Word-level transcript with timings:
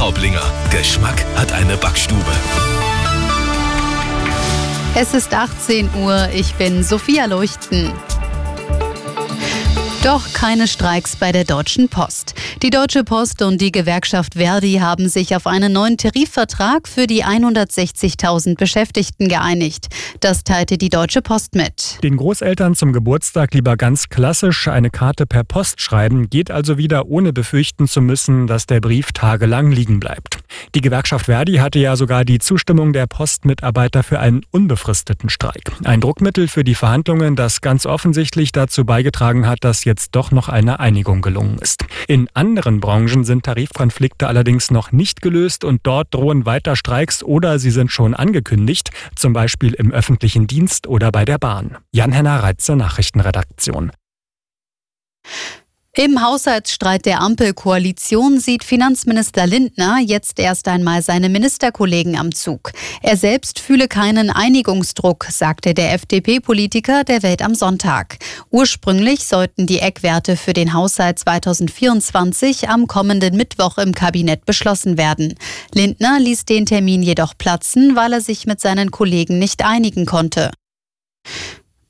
Traublinger. 0.00 0.40
Geschmack 0.70 1.26
hat 1.36 1.52
eine 1.52 1.76
Backstube. 1.76 2.32
Es 4.94 5.12
ist 5.12 5.34
18 5.34 5.90
Uhr, 5.94 6.30
ich 6.32 6.54
bin 6.54 6.82
Sophia 6.82 7.26
Leuchten. 7.26 7.92
Doch 10.02 10.32
keine 10.32 10.68
Streiks 10.68 11.16
bei 11.16 11.32
der 11.32 11.44
Deutschen 11.44 11.90
Post. 11.90 12.19
Die 12.62 12.68
Deutsche 12.68 13.04
Post 13.04 13.40
und 13.40 13.58
die 13.58 13.72
Gewerkschaft 13.72 14.34
Verdi 14.34 14.80
haben 14.82 15.08
sich 15.08 15.34
auf 15.34 15.46
einen 15.46 15.72
neuen 15.72 15.96
Tarifvertrag 15.96 16.88
für 16.88 17.06
die 17.06 17.24
160.000 17.24 18.58
Beschäftigten 18.58 19.28
geeinigt. 19.28 19.86
Das 20.20 20.44
teilte 20.44 20.76
die 20.76 20.90
Deutsche 20.90 21.22
Post 21.22 21.54
mit. 21.54 21.96
Den 22.02 22.18
Großeltern 22.18 22.74
zum 22.74 22.92
Geburtstag 22.92 23.54
lieber 23.54 23.78
ganz 23.78 24.10
klassisch 24.10 24.68
eine 24.68 24.90
Karte 24.90 25.24
per 25.24 25.42
Post 25.42 25.80
schreiben, 25.80 26.28
geht 26.28 26.50
also 26.50 26.76
wieder 26.76 27.06
ohne 27.06 27.32
befürchten 27.32 27.88
zu 27.88 28.02
müssen, 28.02 28.46
dass 28.46 28.66
der 28.66 28.82
Brief 28.82 29.12
tagelang 29.12 29.72
liegen 29.72 29.98
bleibt. 29.98 30.39
Die 30.74 30.80
Gewerkschaft 30.80 31.26
Verdi 31.26 31.56
hatte 31.56 31.78
ja 31.78 31.96
sogar 31.96 32.24
die 32.24 32.38
Zustimmung 32.38 32.92
der 32.92 33.06
Postmitarbeiter 33.06 34.02
für 34.02 34.20
einen 34.20 34.42
unbefristeten 34.50 35.28
Streik. 35.28 35.72
Ein 35.84 36.00
Druckmittel 36.00 36.48
für 36.48 36.64
die 36.64 36.74
Verhandlungen, 36.74 37.36
das 37.36 37.60
ganz 37.60 37.86
offensichtlich 37.86 38.52
dazu 38.52 38.84
beigetragen 38.84 39.46
hat, 39.46 39.58
dass 39.62 39.84
jetzt 39.84 40.14
doch 40.14 40.30
noch 40.30 40.48
eine 40.48 40.80
Einigung 40.80 41.22
gelungen 41.22 41.58
ist. 41.58 41.84
In 42.08 42.28
anderen 42.34 42.80
Branchen 42.80 43.24
sind 43.24 43.44
Tarifkonflikte 43.44 44.28
allerdings 44.28 44.70
noch 44.70 44.92
nicht 44.92 45.22
gelöst 45.22 45.64
und 45.64 45.80
dort 45.84 46.14
drohen 46.14 46.46
weiter 46.46 46.76
Streiks 46.76 47.22
oder 47.22 47.58
sie 47.58 47.70
sind 47.70 47.90
schon 47.90 48.14
angekündigt, 48.14 48.90
zum 49.14 49.32
Beispiel 49.32 49.74
im 49.74 49.92
öffentlichen 49.92 50.46
Dienst 50.46 50.86
oder 50.86 51.12
bei 51.12 51.24
der 51.24 51.38
Bahn. 51.38 51.78
Jan-Henner 51.92 52.42
Reitze, 52.42 52.76
Nachrichtenredaktion. 52.76 53.92
Im 55.96 56.22
Haushaltsstreit 56.22 57.04
der 57.04 57.20
Ampelkoalition 57.20 58.38
sieht 58.38 58.62
Finanzminister 58.62 59.48
Lindner 59.48 59.98
jetzt 59.98 60.38
erst 60.38 60.68
einmal 60.68 61.02
seine 61.02 61.28
Ministerkollegen 61.28 62.16
am 62.16 62.32
Zug. 62.32 62.70
Er 63.02 63.16
selbst 63.16 63.58
fühle 63.58 63.88
keinen 63.88 64.30
Einigungsdruck, 64.30 65.26
sagte 65.30 65.74
der 65.74 65.92
FDP-Politiker 65.94 67.02
der 67.02 67.24
Welt 67.24 67.42
am 67.42 67.56
Sonntag. 67.56 68.18
Ursprünglich 68.50 69.24
sollten 69.24 69.66
die 69.66 69.80
Eckwerte 69.80 70.36
für 70.36 70.52
den 70.52 70.74
Haushalt 70.74 71.18
2024 71.18 72.68
am 72.68 72.86
kommenden 72.86 73.36
Mittwoch 73.36 73.76
im 73.78 73.92
Kabinett 73.92 74.46
beschlossen 74.46 74.96
werden. 74.96 75.34
Lindner 75.74 76.20
ließ 76.20 76.44
den 76.44 76.66
Termin 76.66 77.02
jedoch 77.02 77.36
platzen, 77.36 77.96
weil 77.96 78.12
er 78.12 78.20
sich 78.20 78.46
mit 78.46 78.60
seinen 78.60 78.92
Kollegen 78.92 79.40
nicht 79.40 79.64
einigen 79.64 80.06
konnte. 80.06 80.52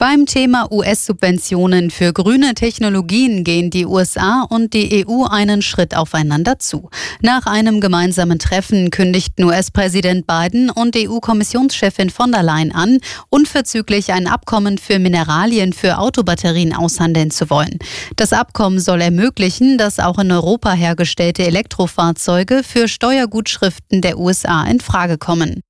Beim 0.01 0.25
Thema 0.25 0.73
US-Subventionen 0.73 1.91
für 1.91 2.15
grüne 2.15 2.55
Technologien 2.55 3.45
gehen 3.45 3.69
die 3.69 3.85
USA 3.85 4.47
und 4.49 4.73
die 4.73 5.07
EU 5.07 5.27
einen 5.27 5.61
Schritt 5.61 5.95
aufeinander 5.95 6.59
zu. 6.59 6.89
Nach 7.21 7.45
einem 7.45 7.83
gemeinsamen 7.83 8.39
Treffen 8.39 8.89
kündigten 8.89 9.45
US-Präsident 9.45 10.27
Biden 10.27 10.71
und 10.71 10.97
EU-Kommissionschefin 10.97 12.09
von 12.09 12.33
der 12.33 12.43
Leyen 12.43 12.75
an, 12.75 13.01
unverzüglich 13.29 14.11
ein 14.11 14.27
Abkommen 14.27 14.79
für 14.79 14.99
Mineralien 14.99 15.75
für 15.75 15.99
Autobatterien 15.99 16.75
aushandeln 16.75 17.31
zu 17.31 17.51
wollen. 17.51 17.79
Das 18.17 18.33
Abkommen 18.33 18.81
soll 18.81 19.03
ermöglichen, 19.03 19.77
dass 19.77 19.99
auch 19.99 20.19
in 20.19 20.33
Europa 20.33 20.73
hergestellte 20.73 21.43
Elektrofahrzeuge 21.43 22.63
für 22.65 22.89
Steuergutschriften 22.89 24.01
der 24.01 24.19
USA 24.19 24.65
in 24.65 24.81
Frage 24.81 25.19
kommen. 25.19 25.61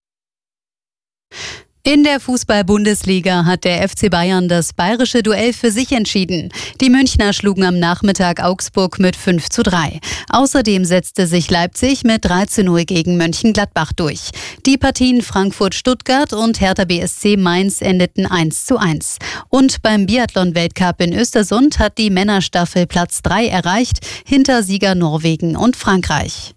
In 1.83 2.05
der 2.05 2.20
Fußball-Bundesliga 2.20 3.47
hat 3.47 3.64
der 3.64 3.89
FC 3.89 4.11
Bayern 4.11 4.48
das 4.48 4.75
bayerische 4.75 5.23
Duell 5.23 5.55
für 5.55 5.70
sich 5.70 5.92
entschieden. 5.92 6.50
Die 6.78 6.91
Münchner 6.91 7.33
schlugen 7.33 7.64
am 7.64 7.78
Nachmittag 7.78 8.42
Augsburg 8.42 8.98
mit 8.98 9.17
5 9.17 9.48
zu 9.48 9.62
3. 9.62 9.98
Außerdem 10.28 10.84
setzte 10.84 11.27
sich 11.27 11.51
Leipzig 11.51 12.05
mit 12.05 12.27
3 12.27 12.45
zu 12.47 12.64
0 12.64 12.84
gegen 12.84 13.17
Mönchengladbach 13.17 13.95
durch. 13.95 14.28
Die 14.67 14.77
Partien 14.77 15.23
Frankfurt-Stuttgart 15.23 16.34
und 16.34 16.61
Hertha 16.61 16.84
BSC 16.84 17.39
Mainz 17.39 17.81
endeten 17.81 18.27
1 18.27 18.67
zu 18.67 18.77
1. 18.77 19.17
Und 19.48 19.81
beim 19.81 20.05
Biathlon-Weltcup 20.05 21.01
in 21.01 21.14
Östersund 21.14 21.79
hat 21.79 21.97
die 21.97 22.11
Männerstaffel 22.11 22.86
Platz 22.86 23.23
3 23.23 23.47
erreicht, 23.47 24.07
hinter 24.27 24.62
Sieger 24.62 24.95
Norwegen 24.95 25.57
und 25.57 25.77
Frankreich. 25.77 26.55